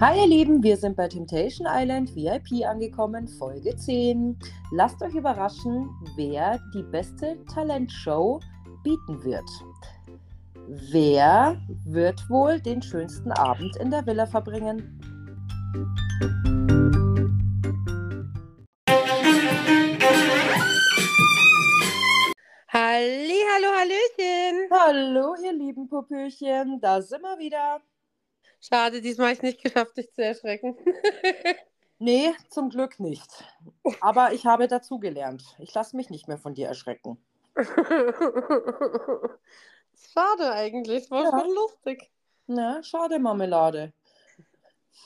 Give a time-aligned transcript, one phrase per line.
[0.00, 4.34] Hi ihr Lieben, wir sind bei Temptation Island VIP angekommen, Folge 10.
[4.72, 8.40] Lasst euch überraschen, wer die beste Talentshow
[8.82, 9.44] bieten wird.
[10.90, 14.98] Wer wird wohl den schönsten Abend in der Villa verbringen?
[22.72, 24.70] Halli, hallo, hallöchen.
[24.70, 27.82] Hallo ihr lieben Popöchen, da sind wir wieder.
[28.60, 30.76] Schade, diesmal habe ich es nicht geschafft, dich zu erschrecken.
[32.02, 33.28] Nee, zum Glück nicht.
[34.00, 35.44] Aber ich habe dazugelernt.
[35.58, 37.18] Ich lasse mich nicht mehr von dir erschrecken.
[40.14, 41.30] Schade eigentlich, war Ja.
[41.30, 42.10] schon lustig.
[42.46, 43.92] Na, schade, Marmelade.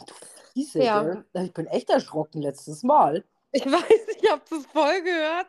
[0.07, 0.15] Du
[0.53, 1.25] Fiese, Ja.
[1.33, 3.25] Ich bin echt erschrocken letztes Mal.
[3.51, 5.49] Ich weiß, ich habe das voll gehört.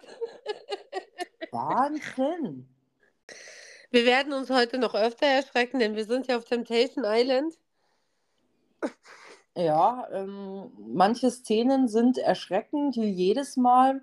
[1.52, 2.67] Wahnsinn.
[3.92, 7.56] Wir werden uns heute noch öfter erschrecken, denn wir sind ja auf Temptation Island.
[9.58, 14.02] Ja, ähm, manche Szenen sind erschreckend, wie jedes Mal.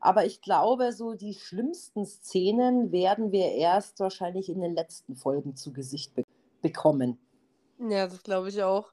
[0.00, 5.56] Aber ich glaube, so die schlimmsten Szenen werden wir erst wahrscheinlich in den letzten Folgen
[5.56, 6.22] zu Gesicht be
[6.60, 7.18] bekommen.
[7.78, 8.92] Ja, das glaube ich auch.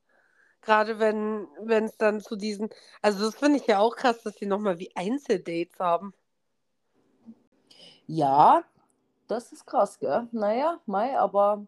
[0.62, 1.48] Gerade wenn
[1.86, 2.70] es dann zu diesen,
[3.02, 6.14] also das finde ich ja auch krass, dass die nochmal wie Einzeldates haben.
[8.08, 8.64] Ja,
[9.28, 10.28] das ist krass, gell?
[10.32, 11.66] Naja, mei, aber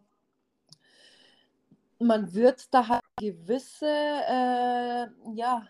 [1.98, 5.66] man wird da halt gewisse, äh, ja,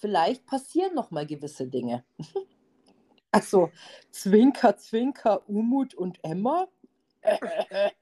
[0.00, 2.04] vielleicht passieren noch mal gewisse Dinge.
[3.30, 3.70] Also,
[4.10, 6.66] Zwinker, Zwinker, Umut und Emma.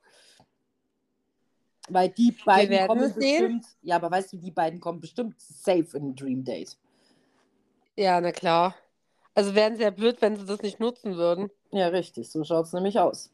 [1.89, 6.11] Weil die beiden kommen bestimmt, ja, aber weißt du, die beiden kommen bestimmt safe in
[6.11, 6.79] ein Dream Date.
[7.97, 8.77] Ja, na klar.
[9.35, 11.51] Also wären sie ja blöd, wenn sie das nicht nutzen würden.
[11.73, 13.31] Ja, richtig, so schaut es nämlich aus.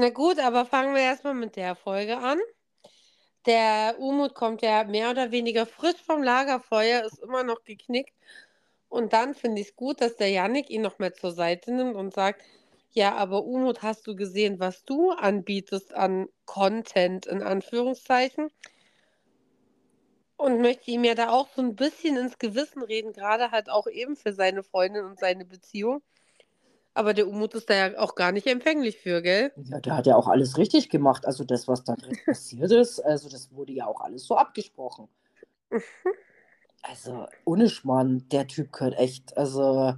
[0.00, 2.38] Na gut, aber fangen wir erstmal mit der Folge an.
[3.44, 8.14] Der Umut kommt ja mehr oder weniger frisch vom Lagerfeuer, ist immer noch geknickt.
[8.88, 11.96] Und dann finde ich es gut, dass der Yannick ihn noch mal zur Seite nimmt
[11.96, 12.40] und sagt,
[12.92, 18.50] ja, aber Umut, hast du gesehen, was du anbietest an Content in Anführungszeichen?
[20.38, 23.86] Und möchte ihm ja da auch so ein bisschen ins Gewissen reden, gerade halt auch
[23.86, 26.02] eben für seine Freundin und seine Beziehung.
[27.00, 29.52] Aber der Umut ist da ja auch gar nicht empfänglich für, gell?
[29.70, 31.24] Ja, der hat ja auch alles richtig gemacht.
[31.24, 35.08] Also das, was da drin passiert ist, also das wurde ja auch alles so abgesprochen.
[36.82, 39.94] Also ohne Schmarrn, der Typ gehört echt, also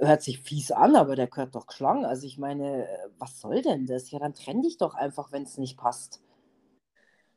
[0.00, 2.04] hört sich fies an, aber der gehört doch geschlagen.
[2.04, 2.88] Also ich meine,
[3.18, 4.10] was soll denn das?
[4.10, 6.20] Ja, dann trenn dich doch einfach, wenn es nicht passt.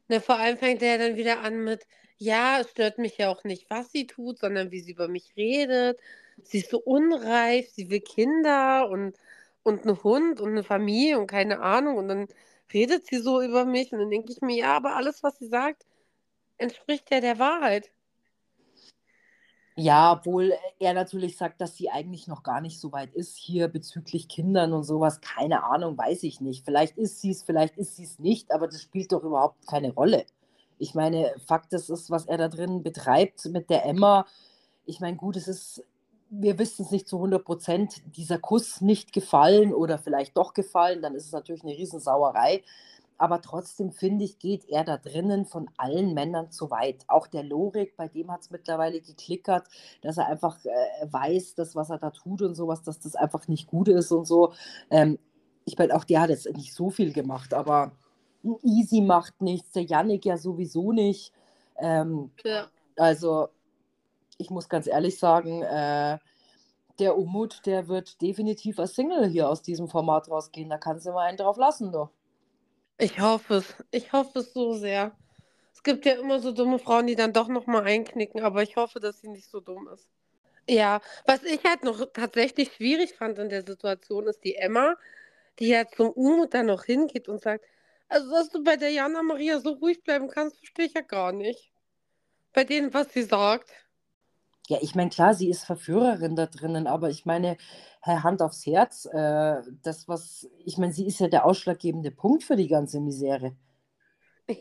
[0.10, 3.44] Ne, vor allem fängt er dann wieder an mit, ja, es stört mich ja auch
[3.46, 5.98] nicht, was sie tut, sondern wie sie über mich redet.
[6.44, 9.16] Sie ist so unreif, sie will Kinder und,
[9.64, 11.98] und einen Hund und eine Familie und keine Ahnung.
[11.98, 12.28] Und dann
[12.74, 15.48] redet sie so über mich und dann denke ich mir, ja, aber alles, was sie
[15.48, 15.86] sagt,
[16.58, 17.92] entspricht ja der Wahrheit.
[19.78, 23.68] Ja, obwohl er natürlich sagt, dass sie eigentlich noch gar nicht so weit ist hier
[23.70, 25.22] bezüglich Kindern und sowas.
[25.22, 26.66] Keine Ahnung, weiß ich nicht.
[26.66, 29.94] Vielleicht ist sie es, vielleicht ist sie es nicht, aber das spielt doch überhaupt keine
[29.94, 30.26] Rolle.
[30.78, 34.26] Ich meine, Fakt ist, was er da drin betreibt mit der Emma.
[34.86, 35.84] Ich meine, gut, es ist,
[36.32, 41.02] wir wissen es nicht zu 100 Prozent, dieser Kuss nicht gefallen oder vielleicht doch gefallen,
[41.02, 42.64] dann ist es natürlich eine Riesensauerei.
[43.18, 47.04] Aber trotzdem finde ich, geht er da drinnen von allen Männern zu weit.
[47.08, 49.68] Auch der Lorik, bei dem hat es mittlerweile geklickert,
[50.02, 53.48] dass er einfach äh, weiß, dass was er da tut und sowas, dass das einfach
[53.48, 54.54] nicht gut ist und so.
[54.90, 55.20] Ähm,
[55.66, 57.92] ich meine, auch der hat jetzt nicht so viel gemacht, aber
[58.64, 61.32] Easy macht nichts, der Yannick ja sowieso nicht.
[61.78, 62.70] Ähm, Ja.
[62.96, 63.50] also,
[64.42, 66.18] ich muss ganz ehrlich sagen, äh,
[67.00, 70.70] der Umut, der wird definitiv als Single hier aus diesem Format rausgehen.
[70.70, 72.12] Da kannst du mal einen drauf lassen, doch.
[72.98, 73.76] Ich hoffe es.
[73.92, 75.12] Ich hoffe es so sehr.
[75.74, 79.00] Es gibt ja immer so dumme Frauen, die dann doch nochmal einknicken, aber ich hoffe,
[79.00, 80.08] dass sie nicht so dumm ist.
[80.70, 84.96] Ja, was ich halt noch tatsächlich schwierig fand in der Situation, ist die Emma,
[85.60, 87.66] die ja zum Umut dann noch hingeht und sagt,
[88.10, 91.32] also dass du bei der Jana Maria so ruhig bleiben kannst, verstehe ich ja gar
[91.32, 91.72] nicht.
[92.54, 93.72] Bei denen, was sie sagt.
[94.72, 97.58] Ja, ich meine, klar, sie ist Verführerin da drinnen, aber ich meine,
[98.00, 102.46] Herr Hand aufs Herz, äh, das, was, ich meine, sie ist ja der ausschlaggebende Punkt
[102.46, 103.54] für die ganze Misere.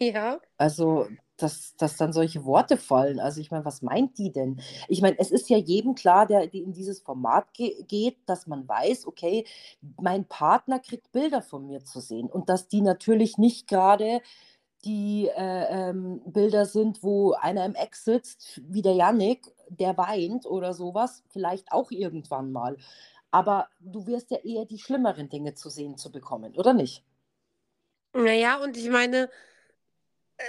[0.00, 0.40] Ja.
[0.56, 3.20] Also, dass, dass dann solche Worte fallen.
[3.20, 4.60] Also, ich meine, was meint die denn?
[4.88, 8.66] Ich meine, es ist ja jedem klar, der in dieses Format ge geht, dass man
[8.66, 9.46] weiß, okay,
[9.96, 12.28] mein Partner kriegt Bilder von mir zu sehen.
[12.28, 14.22] Und dass die natürlich nicht gerade
[14.84, 20.46] die äh, ähm, Bilder sind, wo einer im Eck sitzt, wie der Yannick, der weint
[20.46, 22.76] oder sowas, vielleicht auch irgendwann mal.
[23.30, 27.04] Aber du wirst ja eher die schlimmeren Dinge zu sehen zu bekommen, oder nicht?
[28.12, 29.30] Naja, und ich meine,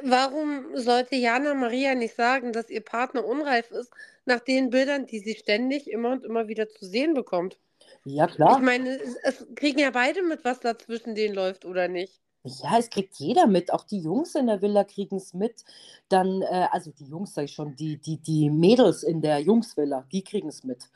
[0.04, 3.92] warum sollte Jana Maria nicht sagen, dass ihr Partner unreif ist,
[4.25, 7.60] nach den Bildern, die sie ständig immer und immer wieder zu sehen bekommt?
[8.06, 8.62] Ja, Ich klar.
[8.62, 12.22] meine, es, es kriegen ja beide mit, was da zwischen denen läuft, oder nicht?
[12.44, 13.72] Ja, es kriegt jeder mit.
[13.72, 15.64] Auch die Jungs in der Villa kriegen es mit.
[16.10, 20.06] Dann, äh, also die Jungs, sag ich schon, die, die, die Mädels in der Jungsvilla,
[20.12, 20.90] die kriegen es mit.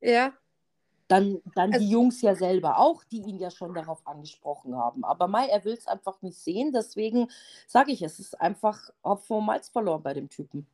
[0.00, 0.34] Ja.
[1.08, 5.02] Dann, dann Also- die Jungs ja selber auch, die ihn ja schon darauf angesprochen haben.
[5.04, 6.70] Aber Mai, er will es einfach nicht sehen.
[6.72, 7.28] Deswegen
[7.66, 10.66] sage ich, es ist einfach Hopfen und Malz verloren bei dem Typen.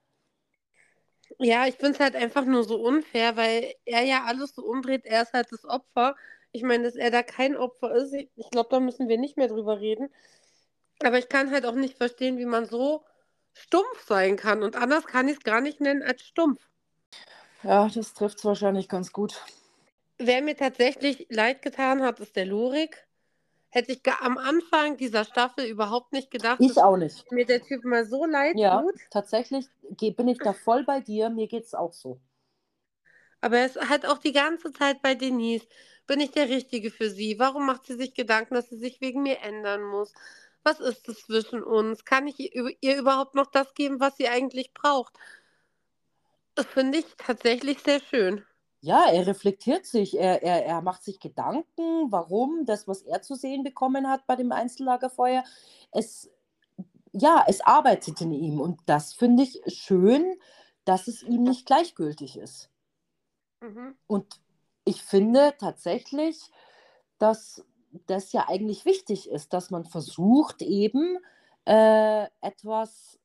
[1.38, 5.06] Ja, ich finde es halt einfach nur so unfair, weil er ja alles so umdreht,
[5.06, 6.14] er ist halt das Opfer.
[6.56, 9.48] Ich meine, dass er da kein Opfer ist, ich, glaube, da müssen wir nicht mehr
[9.48, 10.08] drüber reden.
[11.02, 13.04] Aber ich kann halt auch nicht verstehen, wie man so
[13.52, 14.62] stumpf sein kann.
[14.62, 16.66] Und anders kann ich es gar nicht nennen als stumpf.
[17.62, 19.44] Ja, das trifft es wahrscheinlich ganz gut.
[20.16, 23.06] Wer mir tatsächlich leid getan hat, ist der Lurik.
[23.68, 27.30] Hätte ich am Anfang dieser Staffel überhaupt nicht gedacht, Ich dass auch nicht.
[27.30, 28.94] mir der Typ mal so leid Ja, tut.
[29.10, 29.66] tatsächlich
[29.98, 31.28] bin ich da voll bei dir.
[31.28, 32.18] Mir geht es auch so.
[33.40, 35.66] Aber er ist halt auch die ganze Zeit bei Denise.
[36.06, 37.38] Bin ich der Richtige für sie?
[37.38, 40.12] Warum macht sie sich Gedanken, dass sie sich wegen mir ändern muss?
[40.62, 42.04] Was ist es zwischen uns?
[42.04, 45.14] Kann ich ihr, überhaupt noch das geben, was sie eigentlich braucht?
[46.54, 48.44] Das finde ich tatsächlich sehr schön.
[48.80, 53.34] Ja, er reflektiert sich, er, er, er macht sich Gedanken, warum das, was er zu
[53.34, 55.44] sehen bekommen hat bei dem Einzellagerfeuer,
[55.92, 56.30] es,
[57.12, 58.60] ja, es arbeitet in ihm.
[58.60, 60.36] Und das finde ich schön,
[60.84, 62.70] dass es ihm nicht gleichgültig ist.
[63.60, 63.96] Mhm.
[64.06, 64.40] Und
[64.84, 66.38] ich finde tatsächlich,
[67.18, 67.64] dass
[68.06, 71.18] das ja eigentlich wichtig ist, dass man versucht, eben
[71.64, 73.18] äh, etwas,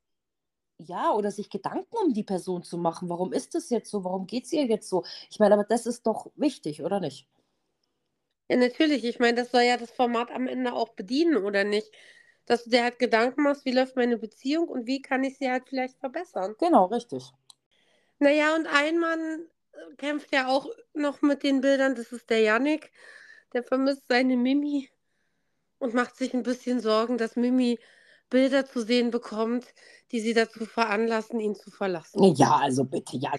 [0.77, 3.09] ja, oder sich Gedanken um die Person zu machen.
[3.09, 4.03] Warum ist das jetzt so?
[4.03, 5.03] Warum geht es ihr jetzt so?
[5.29, 7.27] Ich meine, aber das ist doch wichtig, oder nicht?
[8.49, 9.03] Ja, natürlich.
[9.03, 11.91] Ich meine, das soll ja das Format am Ende auch bedienen, oder nicht?
[12.45, 15.49] Dass du dir halt Gedanken machst, wie läuft meine Beziehung und wie kann ich sie
[15.49, 16.55] halt vielleicht verbessern.
[16.59, 17.31] Genau, richtig.
[18.19, 19.45] Naja, und ein Mann
[19.97, 22.91] kämpft ja auch noch mit den Bildern, das ist der Yannick.
[23.53, 24.89] Der vermisst seine Mimi
[25.79, 27.79] und macht sich ein bisschen Sorgen, dass Mimi
[28.29, 29.65] Bilder zu sehen bekommt,
[30.11, 32.23] die sie dazu veranlassen, ihn zu verlassen.
[32.35, 33.33] Ja, also bitte, ja,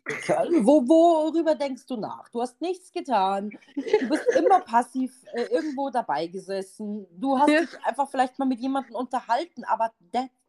[0.63, 2.29] wo, worüber denkst du nach?
[2.29, 3.51] Du hast nichts getan.
[3.75, 7.07] Du bist immer passiv äh, irgendwo dabei gesessen.
[7.19, 7.61] Du hast Ja.
[7.61, 9.93] dich einfach vielleicht mal mit jemandem unterhalten, aber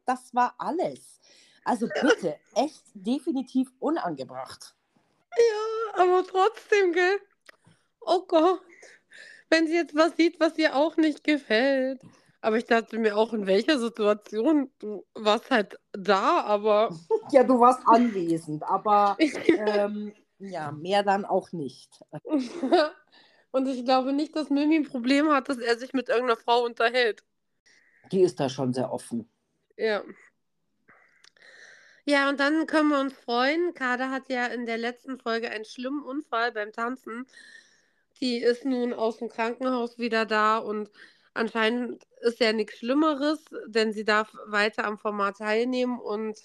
[0.06, 1.20] das war alles.
[1.64, 4.73] Also bitte, echt definitiv unangebracht.
[5.96, 7.20] Aber trotzdem, gell?
[8.02, 8.62] Oh Gott.
[9.50, 12.02] Wenn sie jetzt was sieht, was ihr auch nicht gefällt.
[12.42, 14.70] Aber ich dachte mir auch, in welcher Situation?
[14.80, 16.90] Du warst halt da, aber.
[17.32, 19.16] Ja, du warst anwesend, aber
[19.48, 21.90] ähm, ja, mehr dann auch nicht.
[23.52, 26.66] Und ich glaube nicht, dass Mimi ein Problem hat, dass er sich mit irgendeiner Frau
[26.66, 27.24] unterhält.
[28.12, 29.30] Die ist da schon sehr offen.
[29.78, 30.04] Ja.
[32.06, 33.74] Ja, und dann können wir uns freuen.
[33.74, 37.26] Kada hat ja in der letzten Folge einen schlimmen Unfall beim Tanzen.
[38.20, 40.90] Die ist nun aus dem Krankenhaus wieder da und
[41.34, 46.38] anscheinend ist ja nichts Schlimmeres, denn sie darf weiter am Format teilnehmen und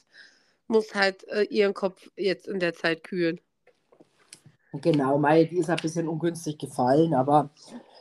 [0.68, 3.40] muss halt äh, ihren Kopf jetzt in der Zeit kühlen.
[4.72, 7.50] Genau, Mai, die ist ein bisschen ungünstig gefallen, aber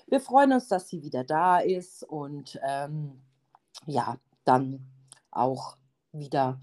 [0.08, 3.22] wir freuen uns, dass sie wieder da ist und ähm,
[3.86, 4.86] ja, dann
[5.32, 5.78] auch
[6.12, 6.60] wieder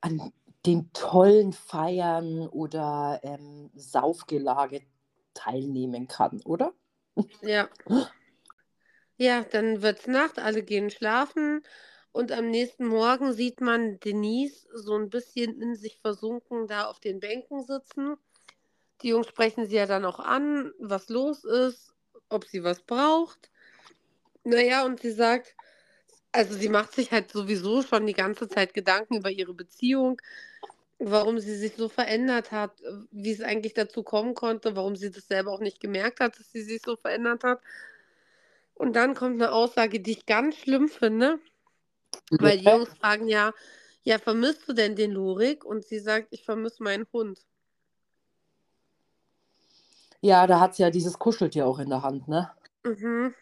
[0.00, 0.32] an
[0.66, 4.82] den tollen Feiern oder ähm, Saufgelage
[5.34, 6.72] teilnehmen kann, oder?
[7.42, 7.68] Ja.
[9.16, 11.62] Ja, dann wird's Nacht, alle gehen schlafen
[12.12, 17.00] und am nächsten Morgen sieht man Denise so ein bisschen in sich versunken da auf
[17.00, 18.16] den Bänken sitzen.
[19.02, 21.94] Die Jungs sprechen sie ja dann auch an, was los ist,
[22.28, 23.50] ob sie was braucht.
[24.44, 25.54] Naja, und sie sagt,
[26.32, 30.20] also sie macht sich halt sowieso schon die ganze Zeit Gedanken über ihre Beziehung,
[30.98, 32.72] warum sie sich so verändert hat,
[33.10, 36.52] wie es eigentlich dazu kommen konnte, warum sie das selber auch nicht gemerkt hat, dass
[36.52, 37.60] sie sich so verändert hat.
[38.74, 41.38] Und dann kommt eine Aussage, die ich ganz schlimm finde,
[42.30, 43.52] weil die Jungs fragen ja,
[44.02, 45.64] ja, vermisst du denn den Lurik?
[45.64, 47.38] Und sie sagt, ich vermisse meinen Hund.
[50.22, 52.50] Ja, da hat sie ja dieses Kuscheltier auch in der Hand, ne?
[52.84, 53.34] Mhm.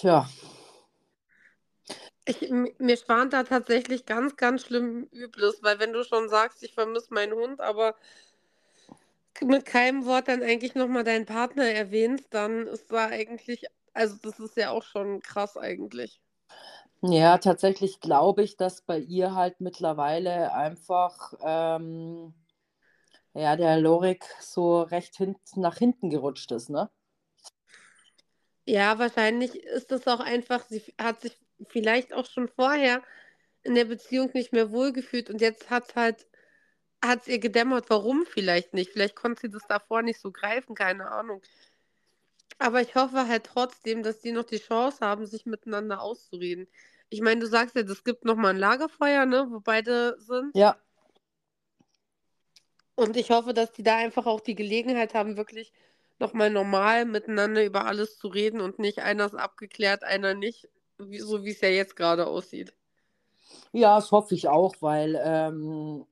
[0.00, 0.24] Tja,
[2.24, 6.74] Ich, mir schwant da tatsächlich ganz, ganz schlimm Übles, weil wenn du schon sagst, ich
[6.74, 7.94] vermisse meinen Hund, aber
[9.42, 14.38] mit keinem Wort dann eigentlich nochmal deinen Partner erwähnst, dann ist da eigentlich, also das
[14.38, 16.20] ist ja auch schon krass eigentlich.
[17.02, 22.34] ja, tatsächlich glaube ich, dass bei ihr halt mittlerweile einfach ähm,
[23.34, 26.90] ja, der Lorik so recht hinten nach hinten gerutscht ist, ne?
[28.70, 31.36] Ja, wahrscheinlich ist es auch einfach, sie hat sich
[31.70, 33.02] vielleicht auch schon vorher
[33.64, 36.26] in der Beziehung nicht mehr wohlgefühlt und jetzt hat es halt
[37.04, 38.92] hat es ihr gedämmert, warum vielleicht nicht.
[38.92, 41.42] Vielleicht konnte sie das davor nicht so greifen, keine Ahnung.
[42.58, 46.68] Aber ich hoffe halt trotzdem, dass die noch die Chance haben, sich miteinander auszureden.
[47.08, 50.54] Ich meine, du sagst ja, es gibt noch mal ein Lagerfeuer, ne, wo beide sind.
[50.54, 50.76] Ja,
[52.94, 55.72] Und ich hoffe, dass die da einfach auch die Gelegenheit haben, wirklich
[56.20, 60.68] noch mal normal miteinander über alles zu reden und nicht einer ist abgeklärt, einer nicht,
[60.98, 62.74] so wie es ja jetzt gerade aussieht.
[63.72, 66.06] ja, das hoffe ich auch, weil ähm,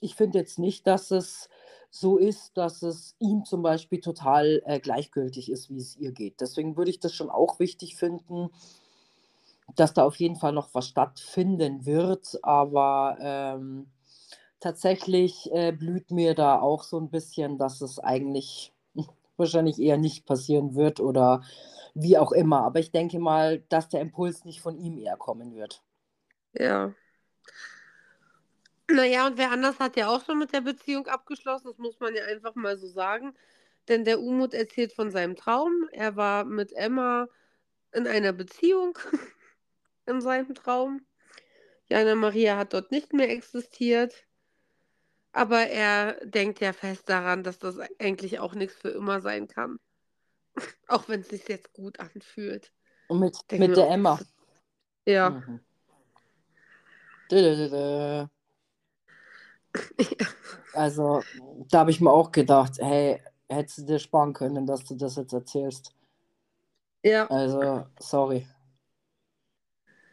[0.00, 1.48] ich finde jetzt nicht, dass es
[1.90, 6.40] so ist, dass es ihm zum Beispiel total äh, gleichgültig ist, wie es ihr geht.
[6.40, 8.50] Deswegen würde ich das schon auch wichtig finden,
[9.74, 12.38] dass da auf jeden Fall noch was stattfinden wird.
[12.42, 13.90] Aber ähm,
[14.60, 18.72] tatsächlich äh, blüht mir da auch so ein bisschen, dass es eigentlich
[19.38, 21.42] wahrscheinlich eher nicht passieren wird oder
[21.94, 22.62] wie auch immer.
[22.62, 25.82] Aber ich denke mal, dass der Impuls nicht von ihm eher kommen wird.
[26.52, 26.94] Ja.
[28.90, 32.14] Naja, und wer anders hat ja auch schon mit der Beziehung abgeschlossen, das muss man
[32.14, 33.34] ja einfach mal so sagen.
[33.88, 35.88] Denn der Umut erzählt von seinem Traum.
[35.92, 37.28] Er war mit Emma
[37.92, 38.98] in einer Beziehung
[40.06, 41.06] in seinem Traum.
[41.88, 44.27] Jana Maria hat dort nicht mehr existiert.
[45.38, 49.78] Aber er denkt ja fest daran, dass das eigentlich auch nichts für immer sein kann.
[50.88, 52.72] Auch wenn es sich jetzt gut anfühlt.
[53.06, 54.18] Und mit, Denk mit mir der Emma.
[55.06, 55.30] Ja.
[55.30, 55.60] Mhm.
[57.30, 58.26] Dö-dö-dö-dö.
[60.74, 61.22] Also,
[61.70, 65.16] da habe ich mir auch gedacht, hey, hättest du dir sparen können, dass du das
[65.16, 65.94] jetzt erzählst.
[67.02, 67.26] ja.
[67.28, 68.46] Also, sorry.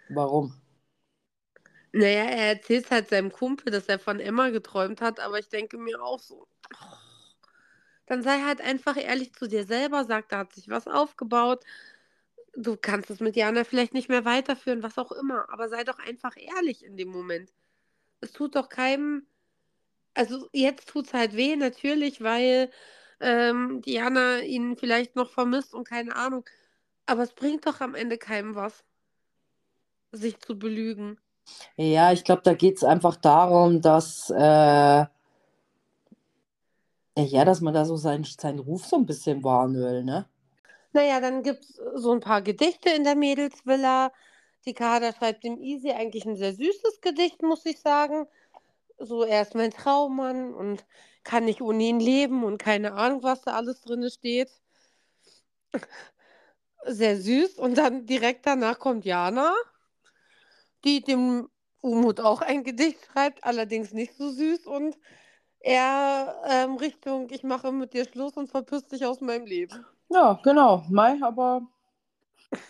[0.10, 0.53] Warum?
[1.97, 5.77] Naja, er erzählt halt seinem Kumpel, dass er von Emma geträumt hat, aber ich denke
[5.77, 6.97] mir auch so, oh,
[8.05, 11.63] dann sei halt einfach ehrlich zu dir selber, sag, da hat sich was aufgebaut.
[12.57, 15.97] Du kannst es mit Jana vielleicht nicht mehr weiterführen, was auch immer, aber sei doch
[15.99, 17.53] einfach ehrlich in dem Moment.
[18.19, 19.25] Es tut doch keinem,
[20.15, 22.71] also jetzt tut es halt weh, natürlich, weil
[23.21, 26.45] ähm, Diana ihn vielleicht noch vermisst und keine Ahnung.
[27.05, 28.83] Aber es bringt doch am Ende keinem was,
[30.11, 31.19] sich zu belügen.
[31.77, 35.05] Ja, ich glaube, da geht es einfach darum, dass, äh,
[37.17, 40.27] ja, dass man da so seinen, seinen Ruf so ein bisschen wahren will, ne?
[40.93, 44.11] Naja, dann gibt es so ein paar Gedichte in der Mädelsvilla.
[44.65, 48.27] Die Kader schreibt dem Easy eigentlich ein sehr süßes Gedicht, muss ich sagen.
[48.99, 50.85] So, er ist mein Traummann und
[51.23, 54.49] kann nicht ohne ihn leben und keine Ahnung, was da alles drin steht.
[56.85, 57.57] Sehr süß.
[57.59, 59.53] Und dann direkt danach kommt Jana,
[60.86, 61.50] die dem
[61.82, 64.65] Umut auch ein Gedicht schreibt, allerdings nicht so süß.
[64.65, 64.98] Und
[65.60, 69.86] er ähm, Richtung, ich mache mit dir Schluss und verpiss dich aus meinem Leben.
[70.10, 70.84] Ja, genau.
[70.89, 71.62] Mai, aber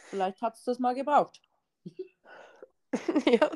[0.10, 1.42] vielleicht hat es das mal gebraucht.
[3.26, 3.50] Ja.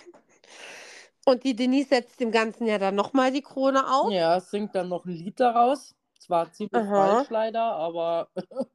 [1.26, 4.12] Und die Denise setzt dem Ganzen ja dann nochmal die Krone auf.
[4.12, 5.96] Ja, es singt dann noch ein Lied daraus.
[6.20, 7.18] Zwar ziemlich Aha.
[7.18, 8.30] falsch leider, aber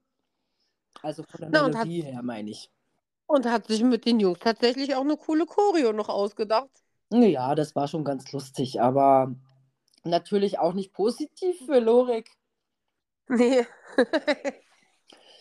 [1.03, 2.71] also von der Na, und hat- Melodie her meine ich.
[3.27, 6.71] Und hat sich mit den Jungs tatsächlich auch eine coole Choreo noch ausgedacht.
[7.11, 9.35] Ja, das war schon ganz lustig, aber
[10.05, 12.31] natürlich auch nicht positiv für Lorik.
[13.29, 13.67] Nee.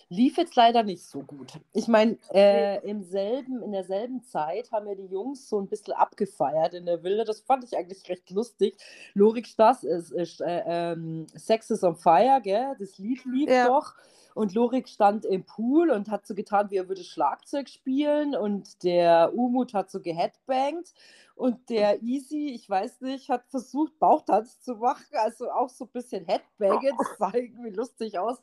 [0.09, 1.59] Lief jetzt leider nicht so gut.
[1.73, 5.93] Ich meine, äh, im selben, in derselben Zeit haben ja die Jungs so ein bisschen
[5.93, 7.23] abgefeiert in der Villa.
[7.23, 8.77] Das fand ich eigentlich recht lustig.
[9.15, 12.75] Lorik Stass ist, ist äh, ähm, Sex is on Fire, gell?
[12.77, 13.67] Das Lied lief Ja.
[13.67, 13.95] doch.
[14.35, 18.35] Und Lorik stand im Pool und hat so getan, wie er würde Schlagzeug spielen.
[18.35, 20.93] Und der Umut hat so geheadbangt.
[21.35, 25.05] Und der Easy, ich weiß nicht, hat versucht, Bauchtanz zu machen.
[25.11, 26.95] Also auch so ein bisschen Headbangen.
[26.97, 28.39] Das sah irgendwie lustig aus.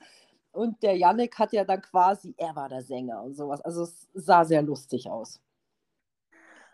[0.52, 3.60] Und der Yannick hat ja dann quasi, er war der Sänger und sowas.
[3.60, 5.40] Also es sah sehr lustig aus.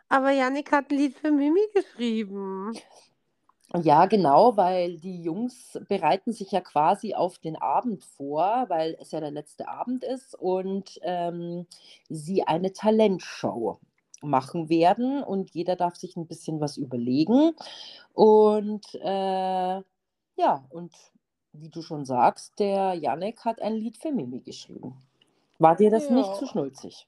[0.08, 2.72] Aber Yannick hat ein Lied für Mimi geschrieben.
[3.82, 9.10] Ja, genau, weil die Jungs bereiten sich ja quasi auf den Abend vor, weil es
[9.10, 11.66] ja der letzte Abend ist und ähm,
[12.08, 13.78] sie eine Talentshow
[14.22, 17.52] machen werden und jeder darf sich ein bisschen was überlegen.
[18.14, 19.82] Und äh,
[20.36, 20.92] ja, und
[21.52, 25.02] wie du schon sagst, der Yannick hat ein Lied für Mimi geschrieben.
[25.58, 26.34] War dir das nicht Ja.
[26.34, 27.06] zu schnulzig?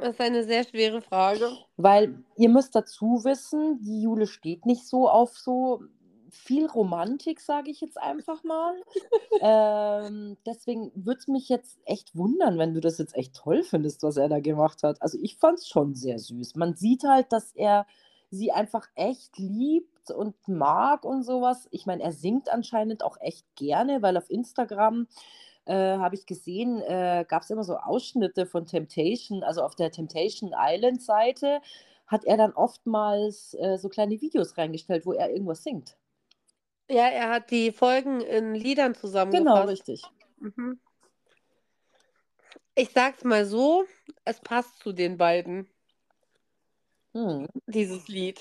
[0.00, 1.50] Das ist eine sehr schwere Frage.
[1.76, 5.82] Weil ihr müsst dazu wissen, die Jule steht nicht so auf so
[6.30, 8.74] viel Romantik, sage ich jetzt einfach mal.
[9.40, 14.02] ähm, deswegen würde es mich jetzt echt wundern, wenn du das jetzt echt toll findest,
[14.02, 15.00] was er da gemacht hat.
[15.02, 16.54] Also ich fand es schon sehr süß.
[16.56, 17.86] Man sieht halt, dass er
[18.30, 21.66] sie einfach echt liebt und mag und sowas.
[21.70, 25.06] Ich meine, er singt anscheinend auch echt gerne, weil auf Instagram
[25.68, 29.90] äh, habe ich gesehen, äh, gab es immer so Ausschnitte von Temptation, also auf der
[29.92, 31.60] Temptation Island Seite
[32.06, 35.96] hat er dann oftmals äh, so kleine Videos reingestellt, wo er irgendwas singt.
[36.90, 39.68] Ja, er hat die Folgen in Liedern Genau, zusammengefasst.
[39.68, 40.02] richtig.
[40.40, 40.80] Mhm.
[42.74, 43.84] Ich sag's mal so,
[44.24, 45.68] es passt zu den beiden,
[47.14, 47.46] Hm.
[47.66, 48.40] dieses Lied.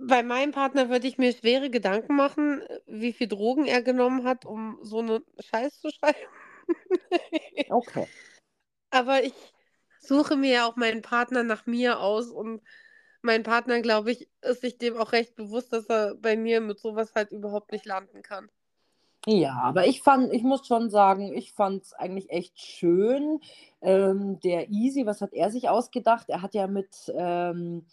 [0.00, 4.44] Bei meinem Partner würde ich mir schwere Gedanken machen, wie viel Drogen er genommen hat,
[4.44, 6.18] um so eine Scheiß zu schreiben.
[7.68, 8.06] Okay.
[8.90, 9.34] Aber ich
[10.00, 12.62] suche mir ja auch meinen Partner nach mir aus und
[13.22, 16.78] mein Partner, glaube ich, ist sich dem auch recht bewusst, dass er bei mir mit
[16.78, 18.50] sowas halt überhaupt nicht landen kann.
[19.26, 23.40] Ja, aber ich fand, ich muss schon sagen, ich fand es eigentlich echt schön.
[23.80, 26.28] Ähm, der Easy, was hat er sich ausgedacht?
[26.28, 27.86] Er hat ja mit ähm,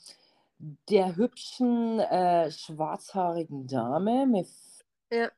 [0.90, 5.32] der hübschen äh, schwarzhaarigen Dame, mir f- Ja,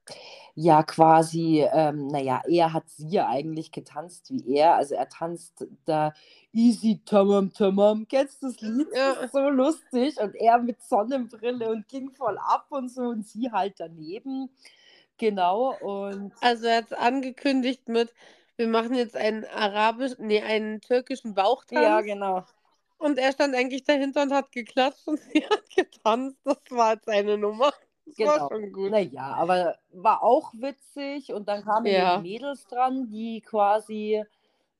[0.55, 4.75] ja quasi, ähm, naja, er hat sie ja eigentlich getanzt wie er.
[4.75, 6.13] Also er tanzt da
[6.51, 8.07] Easy Tamam Tamam.
[8.07, 8.87] Kennst du das Lied?
[9.03, 9.25] Das ja.
[9.25, 10.19] ist so lustig.
[10.19, 14.49] Und er mit Sonnenbrille und ging voll ab und so und sie halt daneben.
[15.17, 15.71] Genau.
[15.79, 18.13] Und Also er hat es angekündigt mit,
[18.55, 21.33] wir machen jetzt einen arabisch, nee, einen türkischen
[21.69, 22.01] ja, Bauchtanz.
[22.01, 22.45] genau.
[23.03, 26.38] Und er stand eigentlich dahinter und hat geklatscht und sie hat getanzt.
[26.45, 27.74] Das war jetzt seine Nummer.
[28.05, 28.50] Das war Genau.
[28.50, 28.91] schon gut.
[28.91, 31.31] Naja, aber war auch witzig.
[31.33, 32.17] Und dann kamen Ja.
[32.17, 34.24] die Mädels dran, die quasi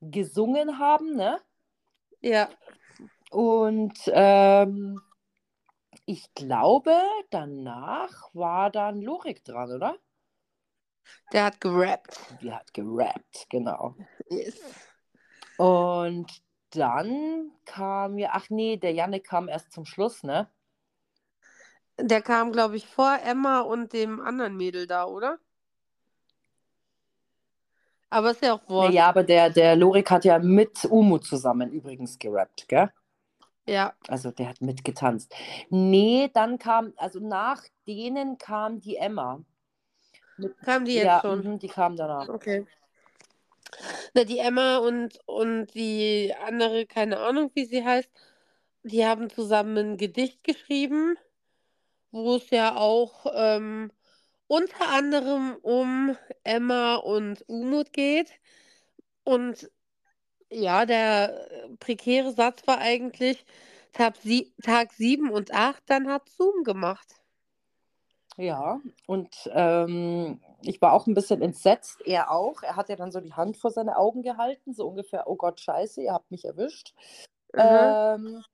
[0.00, 1.38] gesungen haben, ne?
[2.20, 2.48] Ja,
[3.30, 5.02] Und ähm,
[6.06, 6.94] ich glaube,
[7.30, 9.96] danach war dann Lorik dran, oder?
[11.32, 12.18] der hat gerappt.
[12.40, 13.94] Die hat gerappt, genau.
[14.30, 14.60] Yes.
[15.58, 16.30] Und
[16.76, 20.48] dann kam ja, ach nee, der Jannik kam erst zum Schluss, ne?
[21.98, 25.38] Der kam, glaube ich, vor Emma und dem anderen Mädel da, oder?
[28.10, 28.90] Aber ist ja auch wurscht.
[28.90, 32.90] Naja, aber der, der Lorik hat ja mit Umu zusammen übrigens gerappt, gell?
[33.66, 35.34] Ja, Also der hat mitgetanzt.
[35.70, 39.40] Nee, dann kam, also nach denen kam die Emma.
[40.36, 41.44] Mit, kam die jetzt ja, schon.
[41.44, 42.28] mhm, die kam danach.
[42.28, 42.66] Okay.
[44.14, 48.10] Na, die Emma und, und die andere, keine Ahnung, wie sie heißt,
[48.84, 51.16] die haben zusammen ein Gedicht geschrieben,
[52.10, 53.90] wo es ja auch ähm,
[54.46, 58.30] unter anderem um Emma und Umut geht.
[59.24, 59.70] Und
[60.50, 63.44] ja, der äh, prekäre Satz war eigentlich
[63.92, 67.14] Tag, sie Tag 7 und 8, dann hat Zoom gemacht.
[68.36, 72.62] Ja, und ähm, ich war auch ein bisschen entsetzt, er auch.
[72.62, 75.60] Er hat ja dann so die Hand vor seine Augen gehalten, so ungefähr, oh Gott,
[75.60, 76.94] scheiße, ihr habt mich erwischt.
[77.52, 77.60] Mhm.
[77.60, 78.44] Ähm,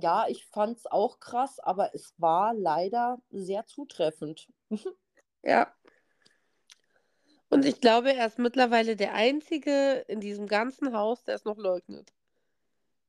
[0.00, 4.48] ja, ich fand es auch krass, aber es war leider sehr zutreffend.
[5.42, 5.72] Ja.
[7.48, 11.56] Und ich glaube, er ist mittlerweile der Einzige in diesem ganzen Haus, der es noch
[11.56, 12.12] leugnet.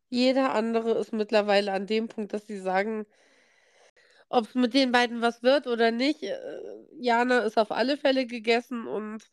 [0.07, 3.05] Jeder andere ist mittlerweile an dem Punkt, dass sie sagen,
[4.31, 6.23] ob es mit den beiden was wird oder nicht.
[6.23, 6.37] äh,
[6.99, 9.23] Jana ist auf alle Fälle gegessen und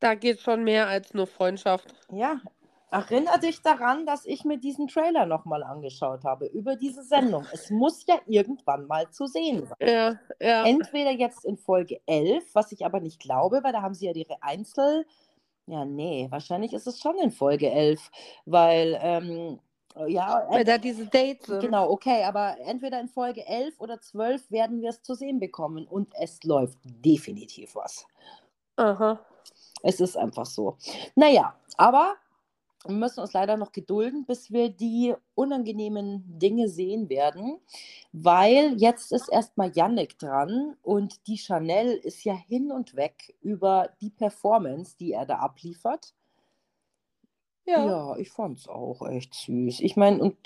[0.00, 1.94] da geht schon mehr als nur Freundschaft.
[2.10, 2.40] Ja,
[2.90, 7.46] erinnere dich daran, dass ich mir diesen Trailer nochmal angeschaut habe über diese Sendung.
[7.52, 9.88] Es muss ja irgendwann mal zu sehen sein.
[9.88, 10.64] Ja, ja.
[10.64, 14.12] Entweder jetzt in Folge 11, was ich aber nicht glaube, weil da haben sie ja
[14.12, 15.06] ihre Einzel...
[15.66, 18.10] Ja, nee, wahrscheinlich ist es schon in Folge 11,
[18.44, 19.60] weil, ähm,
[20.06, 21.60] ja, Weil da diese Dates sind.
[21.60, 25.86] genau, okay, aber entweder in Folge 11 oder 12 werden wir es zu sehen bekommen
[25.86, 28.06] und es läuft definitiv was.
[28.76, 29.18] Aha.
[29.82, 30.76] Es ist einfach so.
[31.14, 32.16] Naja, aber
[32.86, 37.58] wir müssen uns leider noch gedulden, bis wir die unangenehmen Dinge sehen werden,
[38.12, 43.90] weil jetzt ist erstmal Yannick dran und die Chanel ist ja hin und weg über
[44.00, 46.14] die Performance, die er da abliefert.
[47.66, 47.86] Ja.
[47.86, 49.80] Ja, ich fand's auch echt süß.
[49.80, 50.36] Ich meine, und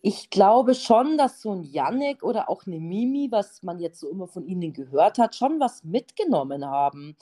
[0.00, 4.08] ich glaube schon, dass so ein Yannick oder auch eine Mimi, was man jetzt so
[4.08, 7.16] immer von ihnen gehört hat, schon was mitgenommen haben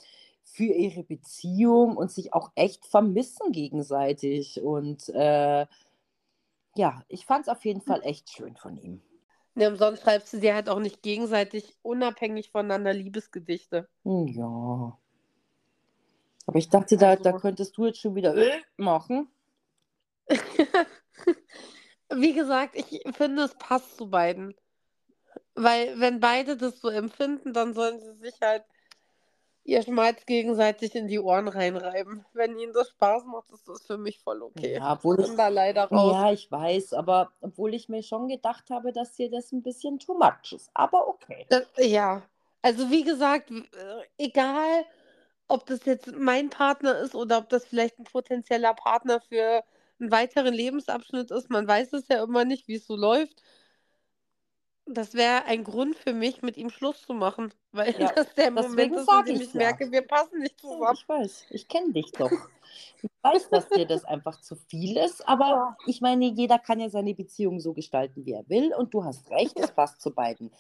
[0.44, 4.60] für ihre Beziehung und sich auch echt vermissen gegenseitig.
[4.62, 5.66] Und äh,
[6.76, 9.00] ja, ich fand es auf jeden Fall echt schön von ihm.
[9.56, 13.88] Ne, umsonst schreibst du dir halt auch nicht gegenseitig unabhängig voneinander Liebesgedichte.
[14.04, 14.98] Hm, Ja.
[16.46, 19.28] Aber ich dachte, da, da Also- könntest du jetzt schon wieder äh, machen.
[22.14, 24.54] Wie gesagt, ich finde, es passt zu beiden.
[25.54, 28.64] Weil, wenn beide das so empfinden, dann sollen sie sich halt
[29.66, 32.24] ihr Schmalz gegenseitig in die Ohren reinreiben.
[32.34, 34.74] Wenn ihnen das Spaß macht, ist das für mich voll okay.
[34.74, 36.12] Ja, obwohl Ich da leider raus.
[36.12, 39.98] ja, ich weiß, aber obwohl ich mir schon gedacht habe, dass dir das ein bisschen
[39.98, 40.70] too much ist.
[40.74, 41.46] Aber okay.
[41.48, 42.22] Das, ja,
[42.60, 43.62] also wie gesagt, äh,
[44.18, 44.84] egal
[45.48, 49.64] ob das jetzt mein Partner ist oder ob das vielleicht ein potenzieller Partner für
[50.00, 51.50] einen weiteren Lebensabschnitt ist.
[51.50, 53.42] Man weiß es ja immer nicht, wie es so läuft.
[54.86, 58.50] Das wäre ein Grund für mich, mit ihm Schluss zu machen, weil Ja, das der
[58.50, 59.58] Moment ist, in dem ich ja.
[59.58, 60.98] merke, wir passen nicht zusammen.
[60.98, 62.30] ich weiß, ich kenne dich doch.
[63.02, 66.88] Ich weiß, dass dir das einfach zu viel ist, aber ich meine, jeder kann ja
[66.90, 68.74] seine Beziehung so gestalten, wie er will.
[68.74, 70.50] Und du hast recht, es passt zu beiden.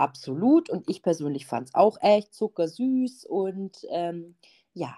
[0.00, 0.70] Absolut.
[0.70, 4.36] Und ich persönlich fand es auch echt zuckersüß und ähm,
[4.74, 4.96] ja,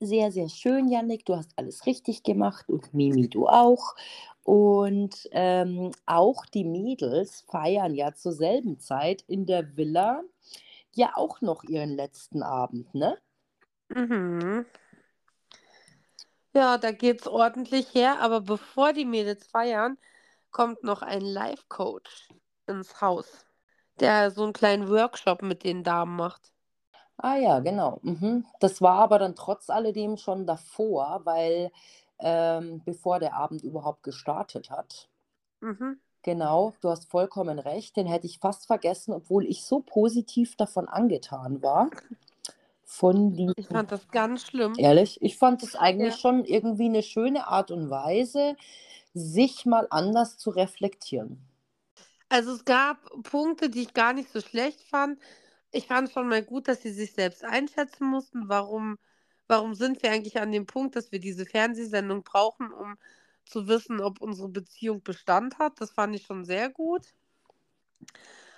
[0.00, 1.26] sehr, sehr schön, Yannick.
[1.26, 3.94] Du hast alles richtig gemacht und Mimi, du auch.
[4.42, 10.22] Und ähm, auch die Mädels feiern ja zur selben Zeit in der Villa
[10.94, 13.18] ja auch noch ihren letzten Abend, ne?
[13.90, 14.64] Mhm.
[16.54, 19.98] Ja, da geht's ordentlich her, aber bevor die Mädels feiern,
[20.50, 22.30] kommt noch ein Life-Coach
[22.66, 23.46] ins Haus,
[24.00, 26.52] der so einen kleinen Workshop mit den Damen macht.
[27.18, 28.00] Ah ja, genau.
[28.02, 28.44] Mhm.
[28.60, 31.70] Das war aber dann trotz alledem schon davor, weil
[32.18, 35.08] ähm, bevor der Abend überhaupt gestartet hat.
[35.62, 36.00] Mhm.
[36.22, 37.96] Genau, du hast vollkommen recht.
[37.96, 41.90] Den hätte ich fast vergessen, obwohl ich so positiv davon angetan war.
[42.84, 44.74] Von Ich diesem, fand das ganz schlimm.
[44.78, 46.20] ehrlich, ich fand es eigentlich Ja.
[46.20, 48.56] schon irgendwie eine schöne Art und Weise,
[49.14, 51.40] sich mal anders zu reflektieren.
[52.30, 55.20] Also es gab Punkte, die ich gar nicht so schlecht fand.
[55.72, 58.48] Ich fand schon mal gut, dass sie sich selbst einschätzen mussten.
[58.48, 58.98] Warum,
[59.48, 62.96] warum sind wir eigentlich an dem Punkt, dass wir diese Fernsehsendung brauchen, um
[63.46, 65.80] zu wissen, ob unsere Beziehung Bestand hat?
[65.80, 67.02] Das fand ich schon sehr gut.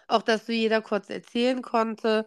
[0.06, 2.26] Auch, dass so jeder kurz erzählen konnte.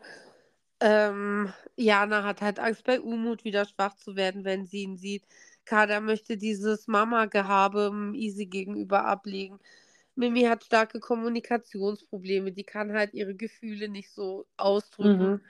[0.80, 5.26] Ähm, Jana hat halt Angst, bei Umut wieder schwach zu werden, wenn sie ihn sieht.
[5.66, 9.60] Kada möchte dieses Mama-Gehabe Easy gegenüber ablegen.
[10.16, 15.32] Mimi hat starke Kommunikationsprobleme, die kann halt ihre Gefühle nicht so ausdrücken.
[15.32, 15.42] Mhm.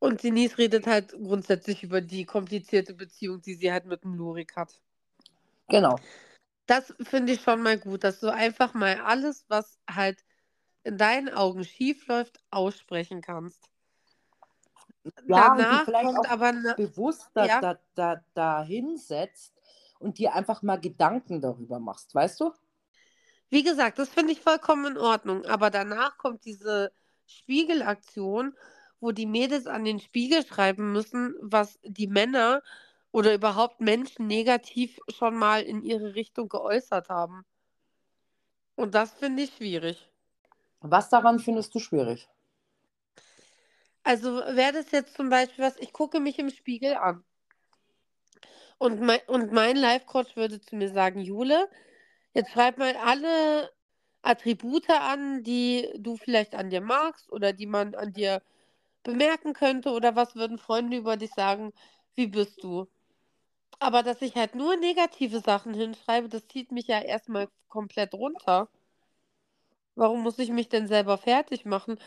[0.00, 4.56] Und Denise redet halt grundsätzlich über die komplizierte Beziehung, die sie halt mit dem Lurik
[4.56, 4.80] hat.
[5.68, 5.96] Genau.
[6.66, 10.24] Das finde ich schon mal gut, dass du einfach mal alles, was halt
[10.82, 13.68] in deinen Augen schief läuft, aussprechen kannst.
[15.26, 17.60] Ja, Danach vielleicht kommt auch aber ne, bewusst da, ja.
[17.60, 19.52] da, da, da hinsetzt
[19.98, 22.52] und dir einfach mal Gedanken darüber machst, weißt du?
[23.52, 25.44] Wie gesagt, das finde ich vollkommen in Ordnung.
[25.44, 26.90] Aber danach kommt diese
[27.26, 28.56] Spiegelaktion,
[28.98, 32.62] wo die Mädels an den Spiegel schreiben müssen, was die Männer
[33.10, 37.44] oder überhaupt Menschen negativ schon mal in ihre Richtung geäußert haben.
[38.74, 40.08] Und das finde ich schwierig.
[40.80, 42.30] Was daran findest du schwierig?
[44.02, 47.22] Also wäre das jetzt zum Beispiel was, ich gucke mich im Spiegel an.
[48.78, 51.68] Und mein, und mein Life-Coach würde zu mir sagen, Jule,
[52.34, 53.70] jetzt schreib mal alle
[54.22, 58.42] Attribute an, die du vielleicht an dir magst oder die man an dir
[59.04, 61.72] bemerken könnte oder was würden Freunde über dich sagen,
[62.14, 62.88] wie bist du?
[63.80, 68.68] Aber dass ich halt nur negative Sachen hinschreibe, das zieht mich ja erstmal komplett runter.
[69.94, 71.98] Warum muss ich mich denn selber fertig machen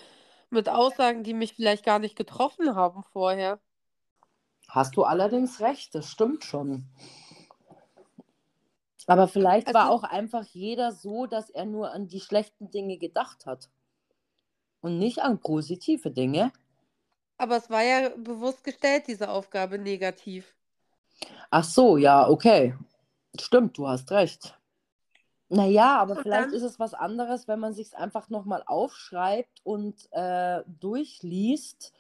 [0.52, 3.60] mit Aussagen, die mich vielleicht gar nicht getroffen haben vorher?
[4.70, 6.86] Hast du allerdings recht, das stimmt schon.
[9.08, 12.98] Aber vielleicht war Also- auch einfach jeder so, dass er nur an die schlechten Dinge
[12.98, 13.70] gedacht hat
[14.82, 16.52] und nicht an positive Dinge.
[17.38, 20.56] Aber es war ja bewusst gestellt, diese Aufgabe negativ.
[21.50, 22.76] Ach so, ja, okay.
[23.40, 24.58] Stimmt, du hast recht.
[25.50, 30.08] Naja, aber vielleicht ist es was anderes, wenn man sich es einfach nochmal aufschreibt und
[30.12, 31.94] äh, durchliest,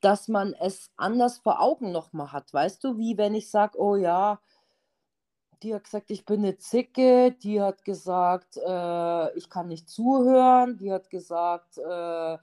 [0.00, 2.52] dass man es anders vor Augen nochmal hat.
[2.54, 4.40] Weißt du, wie wenn ich sage, oh ja,
[5.62, 10.78] die hat gesagt, ich bin eine Zicke, die hat gesagt, äh, ich kann nicht zuhören,
[10.78, 12.38] die hat gesagt, äh,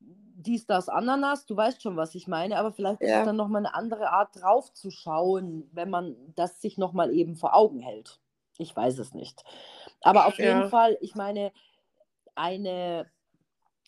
[0.00, 3.20] dies, das, Ananas, du weißt schon, was ich meine, aber vielleicht ist Ja.
[3.20, 7.36] es dann nochmal eine andere Art drauf zu schauen, wenn man das sich nochmal eben
[7.36, 8.20] vor Augen hält.
[8.56, 9.44] Ich weiß es nicht.
[10.02, 10.68] Aber auf jeden Ja.
[10.68, 11.52] Fall, ich meine,
[12.34, 13.10] eine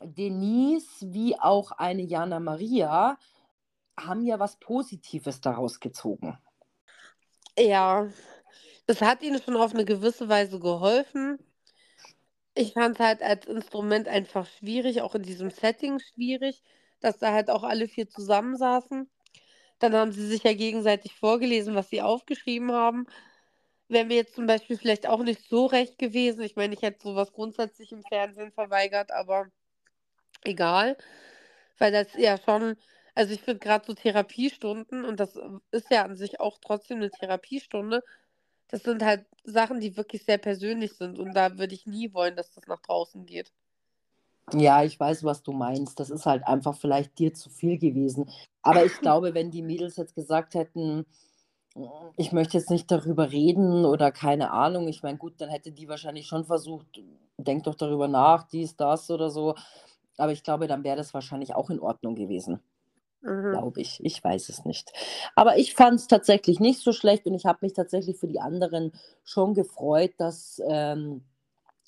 [0.02, 3.18] Denise wie auch eine Jana Maria
[3.98, 6.38] haben ja was Positives daraus gezogen.
[7.58, 8.08] Ja,
[8.86, 11.38] es hat ihnen schon auf eine gewisse Weise geholfen.
[12.54, 16.62] Ich fand es halt als Instrument einfach schwierig, auch in diesem Setting schwierig,
[17.00, 19.08] dass da halt auch alle vier zusammensaßen.
[19.78, 23.06] Dann haben sie sich ja gegenseitig vorgelesen, was sie aufgeschrieben haben.
[23.88, 26.42] Wäre mir jetzt zum Beispiel vielleicht auch nicht so recht gewesen.
[26.42, 29.46] Ich meine, ich hätte sowas grundsätzlich im Fernsehen verweigert, aber
[30.44, 30.96] egal.
[31.78, 32.76] Weil das ja schon,
[33.14, 35.38] also ich finde gerade so Therapiestunden, und das
[35.70, 38.02] ist ja an sich auch trotzdem eine Therapiestunde,
[38.70, 41.18] das sind halt Sachen, die wirklich sehr persönlich sind.
[41.18, 43.52] Und da würde ich nie wollen, dass das nach draußen geht.
[44.52, 46.00] Ja, ich weiß, was du meinst.
[46.00, 48.30] Das ist halt einfach vielleicht dir zu viel gewesen.
[48.62, 51.06] Aber ich glaube, wenn die Mädels jetzt gesagt hätten,
[52.16, 55.88] ich möchte jetzt nicht darüber reden oder keine Ahnung, ich meine, gut, dann hätte die
[55.88, 56.86] wahrscheinlich schon versucht,
[57.38, 59.54] denk doch darüber nach, dies, das oder so.
[60.16, 62.60] Aber ich glaube, dann wäre das wahrscheinlich auch in Ordnung gewesen.
[63.22, 63.50] Mhm.
[63.50, 64.00] Glaube ich.
[64.02, 64.92] Ich weiß es nicht.
[65.34, 68.40] Aber ich fand es tatsächlich nicht so schlecht und ich habe mich tatsächlich für die
[68.40, 68.92] anderen
[69.24, 71.22] schon gefreut, dass ähm,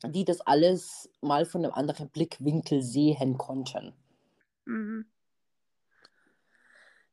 [0.05, 3.93] die das alles mal von einem anderen Blickwinkel sehen konnten.
[4.65, 5.07] Mhm.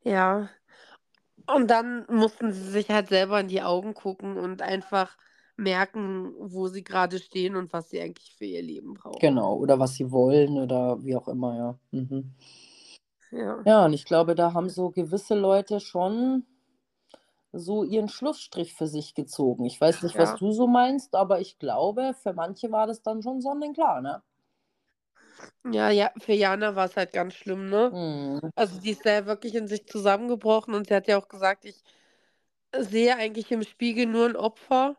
[0.03, 0.49] Ja.
[1.47, 5.17] Und dann mussten sie sich halt selber in die Augen gucken und einfach
[5.57, 9.19] merken, wo sie gerade stehen und was sie eigentlich für ihr Leben brauchen.
[9.19, 11.79] Genau, oder was sie wollen oder wie auch immer, ja.
[11.91, 12.33] Mhm.
[13.31, 13.61] Ja.
[13.65, 16.45] Ja, und ich glaube, da haben so gewisse Leute schon
[17.51, 19.65] so ihren Schlussstrich für sich gezogen.
[19.65, 20.37] Ich weiß nicht, was Ja.
[20.37, 24.21] du so meinst, aber ich glaube, für manche war das dann schon sonnenklar, ne?
[25.71, 27.91] Ja, ja, für Jana war es halt ganz schlimm, ne?
[27.91, 28.51] Mhm.
[28.55, 31.83] Also die ist ja wirklich in sich zusammengebrochen und sie hat ja auch gesagt, ich
[32.77, 34.95] sehe eigentlich im Spiegel nur ein Opfer,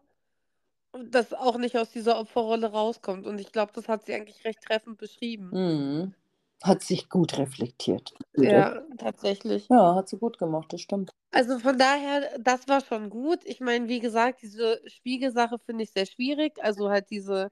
[1.11, 3.27] das auch nicht aus dieser Opferrolle rauskommt.
[3.27, 5.51] Und ich glaube, das hat sie eigentlich recht treffend beschrieben.
[5.53, 6.15] Mhm.
[6.63, 8.13] Hat sich gut reflektiert.
[8.37, 9.67] Ja, tatsächlich.
[9.71, 11.11] Ja, hat sie gut gemacht, das stimmt.
[11.33, 13.41] Also von daher, das war schon gut.
[13.45, 16.63] Ich meine, wie gesagt, diese Spiegelsache finde ich sehr schwierig.
[16.63, 17.51] Also halt diese,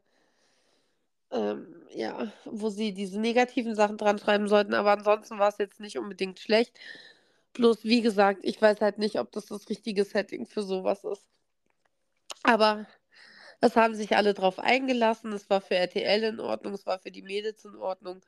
[1.30, 4.74] ähm, ja, wo sie diese negativen Sachen dran schreiben sollten.
[4.74, 6.78] Aber ansonsten war es jetzt nicht unbedingt schlecht.
[7.54, 11.26] Bloß, wie gesagt, ich weiß halt nicht, ob das das richtige Setting für sowas ist.
[12.42, 12.86] Aber
[13.60, 15.32] es haben sich alle drauf eingelassen.
[15.32, 18.20] Es war für RTL in Ordnung, es war für die Mädels in Ordnung.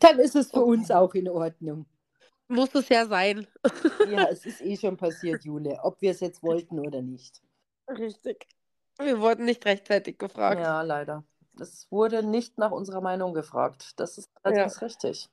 [0.00, 0.70] Dann ist es für Okay.
[0.70, 1.86] uns auch in Ordnung.
[2.48, 3.46] Muss es ja sein.
[4.10, 7.42] Ja, es ist eh schon passiert, Jule, ob wir es jetzt wollten oder nicht.
[7.88, 8.46] Richtig.
[8.98, 10.60] Wir wurden nicht rechtzeitig gefragt.
[10.60, 11.24] Ja, leider.
[11.60, 13.92] Es wurde nicht nach unserer Meinung gefragt.
[13.96, 15.28] Das ist allerdings richtig.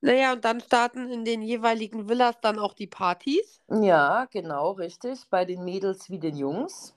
[0.00, 3.60] Naja, und dann starten in den jeweiligen Villas dann auch die Partys.
[3.68, 5.20] Ja, genau, richtig.
[5.30, 6.94] Bei den Mädels wie den Jungs.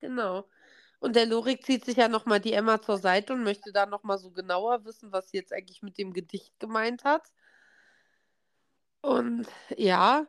[0.00, 0.44] Genau.
[1.06, 4.18] Und der Lorik zieht sich ja nochmal die Emma zur Seite und möchte da nochmal
[4.18, 7.22] so genauer wissen, was sie jetzt eigentlich mit dem Gedicht gemeint hat.
[9.02, 10.26] Und ja,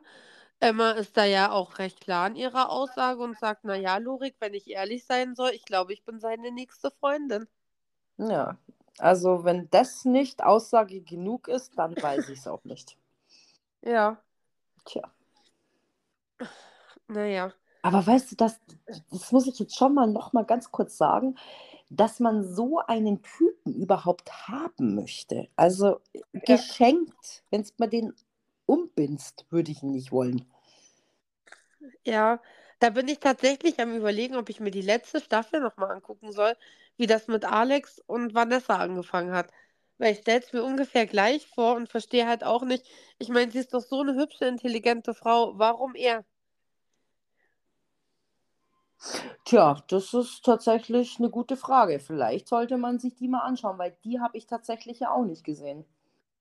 [0.60, 4.54] Emma ist da ja auch recht klar in ihrer Aussage und sagt, naja, Lorik, wenn
[4.54, 7.48] ich ehrlich sein soll, ich glaube, ich bin seine nächste Freundin.
[8.18, 8.56] Ja,
[8.98, 12.96] also wenn das nicht Aussage genug ist, dann weiß ich es auch nicht.
[13.82, 14.22] Ja,
[14.84, 15.02] Tja.
[17.08, 17.52] naja.
[17.82, 18.60] Aber weißt du, das,
[19.10, 21.36] das muss ich jetzt schon mal noch mal ganz kurz sagen,
[21.90, 25.48] dass man so einen Typen überhaupt haben möchte.
[25.56, 26.00] Also
[26.32, 28.12] geschenkt, wenn es mal den
[28.66, 30.44] umbindst, würde ich ihn nicht wollen.
[32.04, 32.40] Ja,
[32.80, 36.56] da bin ich tatsächlich am Überlegen, ob ich mir die letzte Staffel nochmal angucken soll,
[36.96, 39.50] wie das mit Alex und Vanessa angefangen hat.
[39.98, 42.84] Weil ich stelle es mir ungefähr gleich vor und verstehe halt auch nicht.
[43.18, 45.58] Ich meine, sie ist doch so eine hübsche, intelligente Frau.
[45.58, 46.24] Warum er?
[49.44, 51.98] Tja, das ist tatsächlich eine gute Frage.
[51.98, 55.44] Vielleicht sollte man sich die mal anschauen, weil die habe ich tatsächlich ja auch nicht
[55.44, 55.84] gesehen.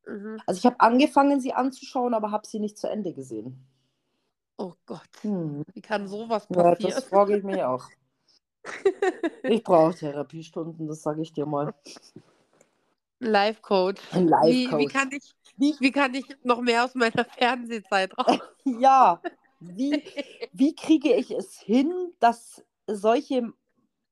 [0.08, 0.42] Mhm.
[0.48, 3.68] Also ich habe angefangen, sie anzuschauen, aber habe sie nicht zu Ende gesehen.
[4.60, 5.64] Oh Gott, Hm.
[5.74, 6.76] wie kann sowas Ja, passieren?
[6.76, 7.90] das frage ich mich auch.
[9.48, 11.74] Ich brauche Therapiestunden, das sage ich dir mal.
[13.22, 14.02] Ein Life-Coach.
[14.12, 14.88] Ein Wie, wie, Life-Coach.
[14.88, 18.40] kann ich, Wie, wie kann ich noch mehr aus meiner Fernsehzeit raus?
[18.66, 19.22] ja,
[19.60, 19.92] wie,
[20.52, 23.54] wie kriege ich es hin, dass solche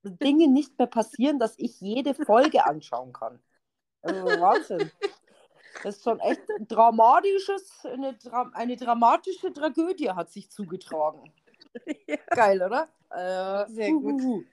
[0.03, 3.39] Dinge nicht mehr passieren, dass ich jede Folge anschauen kann?
[4.01, 4.91] Also Wahnsinn.
[5.83, 8.17] Das ist schon echt ein dramatisches, eine,
[8.53, 11.31] eine dramatische Tragödie hat sich zugetragen.
[12.07, 12.15] Ja.
[12.29, 12.87] Geil, oder?
[13.09, 14.21] Äh, Sehr gut.
[14.21, 14.43] huhuhu.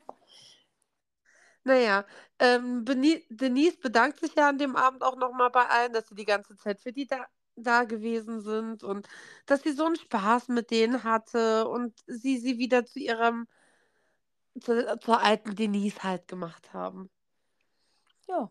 [1.65, 2.05] Naja,
[2.41, 6.25] ähm, Denise bedankt sich ja an dem Abend auch nochmal bei allen, dass sie die
[6.25, 7.27] ganze Zeit für die da,
[7.57, 9.09] da gewesen sind und
[9.47, 13.47] dass sie so einen Spaß mit denen hatte und sie sie wieder zu ihrem,
[14.61, 17.11] zu, zur alten Denise halt gemacht haben.
[18.29, 18.51] Ja,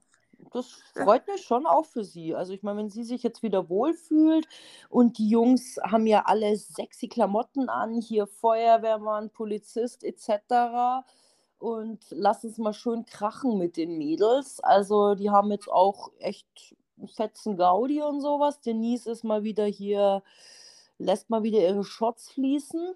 [0.52, 2.36] das freut mich schon auch für sie.
[2.36, 4.48] Also ich meine, wenn sie sich jetzt wieder wohlfühlt
[4.90, 11.06] und die Jungs haben ja alle sexy Klamotten an, hier Feuerwehrmann, Polizist etc.
[11.60, 14.60] Und lass uns mal schön krachen mit den Mädels.
[14.62, 16.76] Also die haben jetzt auch echt
[17.08, 18.62] fetzen Gaudi und sowas.
[18.62, 20.24] Denise ist mal wieder hier,
[20.98, 22.94] lässt mal wieder ihre Shots fließen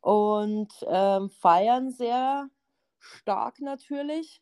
[0.00, 2.48] und ähm, feiern sehr
[2.98, 4.40] stark natürlich.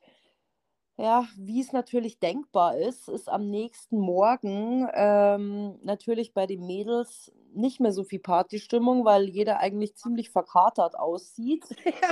[0.97, 7.33] Ja, wie es natürlich denkbar ist, ist am nächsten Morgen ähm, natürlich bei den Mädels
[7.55, 11.65] nicht mehr so viel Partystimmung, weil jeder eigentlich ziemlich verkatert aussieht.
[11.85, 12.11] Ja.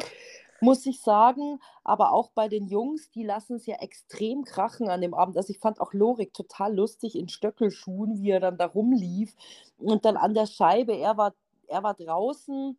[0.60, 1.60] Muss ich sagen.
[1.84, 5.36] Aber auch bei den Jungs, die lassen es ja extrem krachen an dem Abend.
[5.36, 9.34] Also ich fand auch Lorik total lustig in Stöckelschuhen, wie er dann da rumlief
[9.78, 10.96] und dann an der Scheibe.
[10.96, 11.34] Er war,
[11.66, 12.76] er war draußen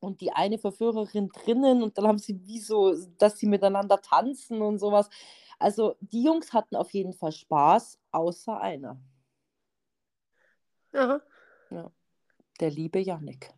[0.00, 4.60] und die eine Verführerin drinnen und dann haben sie wie so, dass sie miteinander tanzen
[4.62, 5.08] und sowas.
[5.58, 8.98] Also die Jungs hatten auf jeden Fall Spaß, außer einer.
[10.92, 11.20] Aha.
[11.70, 11.90] Ja.
[12.60, 13.52] Der liebe Yannick.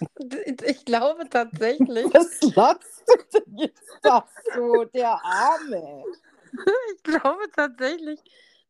[0.66, 2.06] Ich glaube tatsächlich.
[2.12, 6.04] Was lachst du denn jetzt da so, der Arme?
[6.94, 8.20] Ich glaube tatsächlich,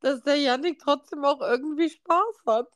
[0.00, 2.68] dass der Yannick trotzdem auch irgendwie Spaß hat.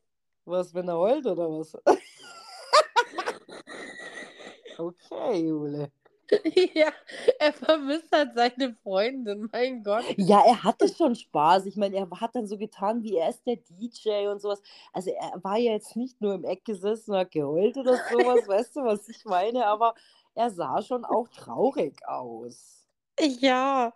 [0.44, 1.76] Was, wenn er heult oder was?
[4.78, 5.90] okay, Jule.
[6.74, 6.92] Ja,
[7.38, 10.04] er vermisst halt seine Freundin, mein Gott.
[10.16, 11.66] Ja, er hatte schon Spaß.
[11.66, 14.62] Ich meine, er hat dann so getan, wie er ist der DJ und sowas.
[14.92, 18.46] Also er war ja jetzt nicht nur im Eck gesessen und hat geheult oder sowas,
[18.48, 19.66] weißt du, was ich meine?
[19.66, 19.94] Aber
[20.34, 22.86] er sah schon auch traurig aus.
[23.20, 23.92] Ja,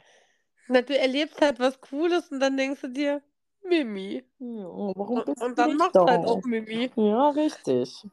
[0.69, 3.23] na, du erlebst halt was Cooles und dann denkst du dir,
[3.63, 4.25] Mimi.
[4.39, 4.65] Ja,
[4.97, 6.07] warum Und, bist und du dann macht da?
[6.07, 6.91] halt auch Mimi.
[6.97, 8.05] Ja, richtig.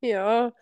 [0.00, 0.52] Ja.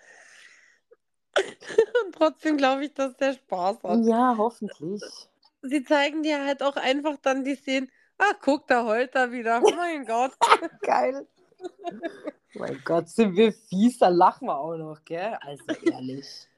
[2.05, 4.05] Und trotzdem glaube ich, dass der Spaß hat.
[4.05, 5.03] Ja, hoffentlich.
[5.63, 7.91] Sie zeigen dir halt auch einfach dann die Szenen.
[8.19, 9.61] Ach, guck, da heult er wieder.
[9.61, 10.33] Mein Gott.
[10.83, 11.27] Geil.
[12.55, 15.37] mein Gott, sind wir fies, da lachen wir auch noch, gell?
[15.41, 16.49] Also ehrlich.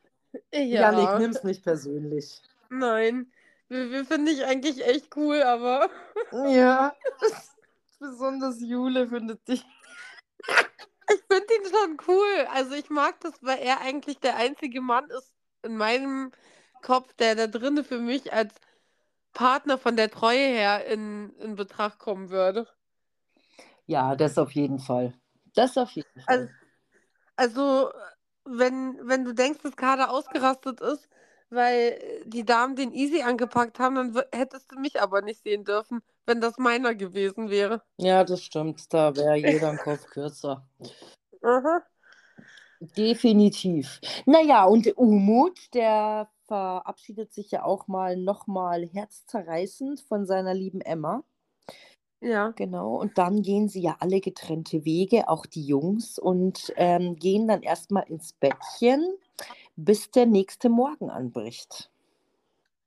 [0.53, 0.93] Ja.
[0.93, 2.41] Janik, nimm's nicht persönlich.
[2.69, 3.33] Nein.
[3.69, 5.91] Wir, wir finde ich eigentlich echt cool, aber
[6.33, 6.95] Ja.
[8.01, 9.65] Besonders Jule findet dich.
[11.09, 12.47] Ich finde ihn schon cool.
[12.53, 16.33] Also ich mag das, weil er eigentlich der einzige Mann ist in meinem
[16.83, 18.55] Kopf, der da drinne für mich als
[19.33, 22.67] Partner von der Treue her in, in Betracht kommen würde.
[23.87, 25.15] Ja, das auf jeden Fall.
[25.55, 26.55] Das auf jeden Fall.
[27.37, 27.93] Also, also
[28.45, 31.09] wenn, wenn du denkst, dass Kader ausgerastet ist,
[31.51, 36.03] weil die Damen den Easy angepackt haben, dann hättest du mich aber nicht sehen dürfen,
[36.29, 37.83] wenn das meiner gewesen wäre.
[37.97, 38.93] Ja, das stimmt.
[38.93, 40.69] Da wäre jeder ein Kopf kürzer.
[41.43, 41.83] Aha.
[42.81, 44.01] Definitiv.
[44.27, 51.25] Naja, und Umut, der verabschiedet sich ja auch mal nochmal herzzerreißend von seiner lieben Emma.
[52.21, 52.51] Ja.
[52.57, 57.47] Genau, und dann gehen sie ja alle getrennte Wege, auch die Jungs, und ähm, gehen
[57.49, 59.17] dann erstmal ins Bettchen,
[59.77, 61.91] bis der nächste Morgen anbricht.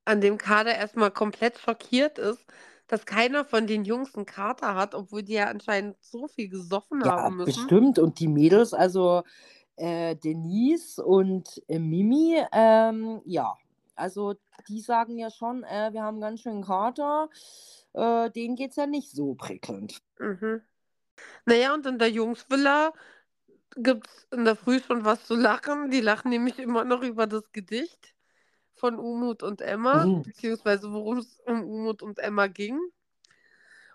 [0.03, 2.45] An dem Kader erstmal komplett schockiert ist,
[2.91, 7.01] dass keiner von den Jungs einen Kater hat, obwohl die ja anscheinend so viel gesoffen
[7.05, 7.63] Ja, haben müssen.
[7.65, 7.99] bestimmt.
[7.99, 9.23] Und die Mädels, also
[9.77, 13.55] äh, Denise und äh, Mimi, ähm, ja,
[13.95, 14.35] also
[14.67, 17.29] die sagen ja schon, äh, wir haben ganz schön Kater.
[17.93, 20.01] Äh, denen geht es ja nicht so prickelnd.
[20.19, 20.61] Mhm.
[21.45, 22.91] Naja, und in der Jungsvilla
[23.77, 25.91] gibt es in der Früh schon was zu lachen.
[25.91, 28.13] Die lachen nämlich immer noch über das Gedicht
[28.75, 30.23] von Umut und Emma, Mhm.
[30.23, 32.79] beziehungsweise worum es um Umut und Emma ging.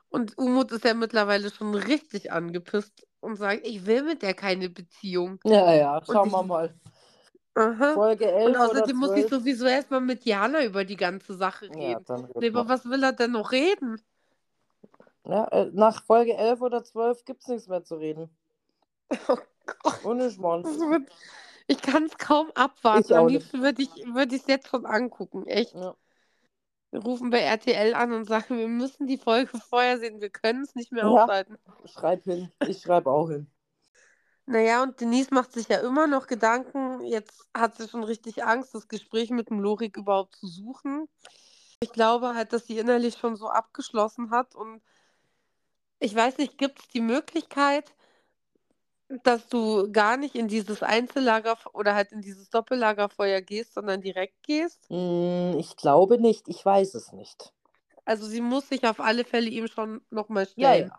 [0.09, 4.69] Und Umut ist ja mittlerweile schon richtig angepisst und sagt, ich will mit der keine
[4.71, 5.41] Beziehung.
[5.45, 6.75] Ja, ja, schauen wir mal.
[7.55, 7.95] Aha.
[7.95, 9.31] Folge 11 Und außerdem muss ich 12.
[9.31, 12.05] sowieso erstmal mit Jana über die ganze Sache Ja, reden.
[12.15, 12.47] red Nee, mal.
[12.47, 14.01] über was will er denn noch reden?
[15.25, 18.31] Ja, äh, nach Folge 11 oder 12 gibt es nichts mehr zu reden.
[19.29, 19.37] Oh
[19.83, 20.05] Gott.
[20.05, 20.25] Ohne.
[20.25, 21.11] Das wird-
[21.67, 23.13] Ich kann es kaum abwarten.
[23.15, 25.47] Am liebsten würde ich es würd jetzt schon angucken.
[25.47, 25.75] Echt.
[25.75, 25.97] Ja.
[26.93, 30.21] Wir rufen bei RTL an und sagen, wir müssen die Folge vorher sehen.
[30.21, 31.25] Wir können es nicht mehr Ja.
[31.25, 31.59] aushalten.
[31.87, 32.51] Schreib hin.
[32.67, 33.51] Ich schreibe auch hin.
[34.49, 37.01] Naja, und Denise macht sich ja immer noch Gedanken.
[37.05, 41.09] Jetzt hat sie schon richtig Angst, das Gespräch mit dem Lorik überhaupt zu suchen.
[41.81, 44.55] Ich glaube halt, dass sie innerlich schon so abgeschlossen hat.
[44.55, 44.83] Und
[45.99, 47.93] ich weiß nicht, gibt es die Möglichkeit,
[49.09, 54.43] dass du gar nicht in dieses Einzellager oder halt in dieses Doppellagerfeuer gehst, sondern direkt
[54.43, 54.87] gehst?
[54.89, 56.49] Hm, ich glaube nicht.
[56.49, 57.53] Ich weiß es nicht.
[58.05, 60.89] Also sie muss sich auf alle Fälle ihm schon nochmal Ja, stellen.
[60.89, 60.99] ja.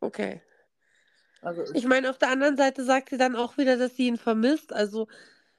[0.00, 0.42] Okay.
[1.40, 4.16] Also ich, meine, auf der anderen Seite sagt sie dann auch wieder, dass sie ihn
[4.16, 4.72] vermisst.
[4.72, 5.08] Also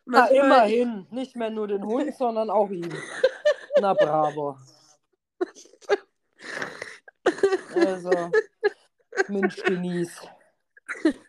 [0.05, 1.07] Na, immerhin.
[1.11, 2.93] Nicht mehr nur den Hund, sondern auch ihn.
[3.79, 4.57] Na bravo.
[7.73, 8.31] Also,
[9.27, 10.21] Mensch, Denise.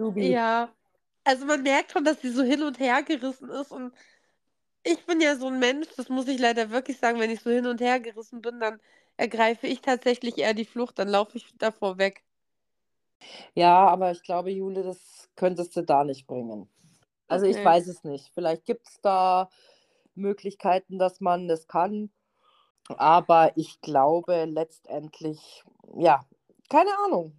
[0.00, 0.28] Subi.
[0.28, 0.74] Ja,
[1.24, 3.72] also man merkt schon, dass sie so hin und her gerissen ist.
[3.72, 3.94] Und
[4.84, 7.50] ich bin ja so ein Mensch, das muss ich leider wirklich sagen, wenn ich so
[7.50, 8.80] hin und her gerissen bin, dann
[9.16, 12.24] ergreife ich tatsächlich eher die Flucht, dann laufe ich davor weg.
[13.54, 16.68] Ja, aber ich glaube, Jule, das könntest du da nicht bringen.
[17.28, 17.64] Also ich Okay.
[17.64, 18.30] weiß es nicht.
[18.34, 19.50] Vielleicht gibt es da
[20.14, 22.10] Möglichkeiten, dass man das kann.
[22.98, 25.64] Aber ich glaube letztendlich,
[25.96, 26.24] ja,
[26.70, 27.34] keine Ahnung,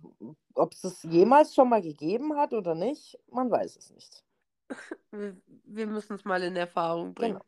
[0.53, 4.23] ob es es jemals schon mal gegeben hat oder nicht, man weiß es nicht.
[5.65, 7.39] Wir, müssen es mal in Erfahrung bringen.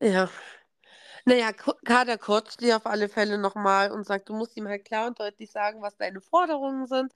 [0.00, 0.12] Genau.
[0.16, 0.30] Ja.
[1.24, 5.06] Naja, Kader kotzt dir auf alle Fälle nochmal und sagt, du musst ihm halt klar
[5.06, 7.14] und deutlich sagen, was deine Forderungen sind.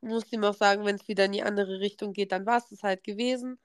[0.00, 2.56] Du musst ihm auch sagen, wenn es wieder in die andere Richtung geht, dann war
[2.58, 3.58] es das halt gewesen.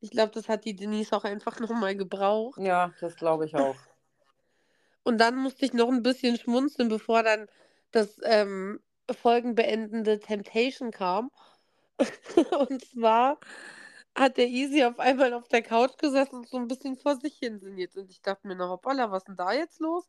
[0.00, 2.60] Ich glaube, das hat die Denise auch einfach nochmal gebraucht.
[2.60, 3.74] Ja, das glaube ich auch.
[5.02, 7.48] Und dann musste ich noch ein bisschen schmunzeln, bevor dann
[7.94, 8.80] das ähm,
[9.10, 11.30] folgenbeendende Temptation kam.
[12.68, 13.38] Und zwar
[14.14, 17.36] hat der Easy auf einmal auf der Couch gesessen und so ein bisschen vor sich
[17.36, 17.96] hin sinniert.
[17.96, 20.08] Und ich dachte mir, na hoppala, was ist denn da jetzt los?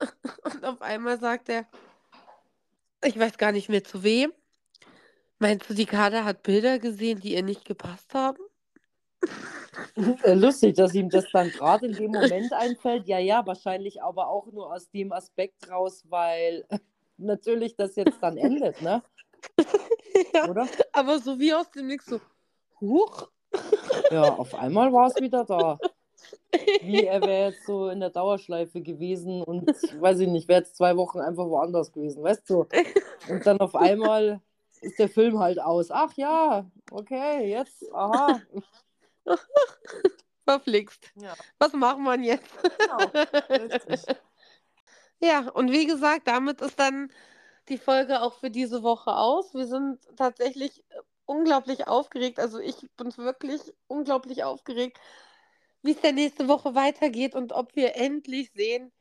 [0.44, 1.66] Und auf einmal sagt er,
[3.04, 4.32] ich weiß gar nicht mehr zu wem.
[5.38, 8.42] Meinst du, die Kader hat Bilder gesehen, die ihr nicht gepasst haben?
[10.24, 13.06] Lustig, dass ihm das dann gerade in dem Moment einfällt.
[13.06, 16.64] Ja, ja, wahrscheinlich aber auch nur aus dem Aspekt raus, weil
[17.18, 19.02] natürlich das jetzt dann endet, ne?
[20.34, 20.66] ja, Oder?
[20.92, 22.20] aber so wie aus dem Nix so,
[22.80, 23.28] huch.
[24.10, 25.78] Ja, auf einmal war es wieder da.
[26.80, 29.68] Wie er wäre jetzt so in der Dauerschleife gewesen und
[30.00, 32.66] weiß ich nicht, wäre jetzt zwei Wochen einfach woanders gewesen, weißt du?
[33.28, 34.40] Und dann auf einmal
[34.80, 35.90] ist der Film halt aus.
[35.90, 38.40] Ach ja, okay, jetzt, aha.
[40.44, 41.12] Verflixt.
[41.16, 42.50] Ja, Was machen wir jetzt?
[42.78, 42.96] genau.
[43.50, 44.16] Richtig.
[45.20, 47.10] Ja, und wie gesagt, damit ist dann
[47.68, 49.54] die Folge auch für diese Woche aus.
[49.54, 52.38] Wir sind tatsächlich äh, unglaublich aufgeregt.
[52.38, 54.98] Also ich bin wirklich unglaublich aufgeregt,
[55.82, 58.92] wie es der nächste Woche weitergeht und ob wir endlich sehen,